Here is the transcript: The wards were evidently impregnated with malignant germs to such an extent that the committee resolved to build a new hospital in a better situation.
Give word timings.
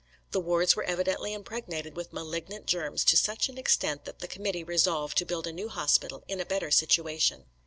The 0.31 0.39
wards 0.39 0.75
were 0.75 0.81
evidently 0.85 1.31
impregnated 1.31 1.95
with 1.95 2.11
malignant 2.11 2.65
germs 2.65 3.03
to 3.03 3.15
such 3.15 3.49
an 3.49 3.59
extent 3.59 4.05
that 4.05 4.17
the 4.17 4.27
committee 4.27 4.63
resolved 4.63 5.15
to 5.19 5.25
build 5.27 5.45
a 5.45 5.53
new 5.53 5.69
hospital 5.69 6.23
in 6.27 6.41
a 6.41 6.43
better 6.43 6.71
situation. 6.71 7.45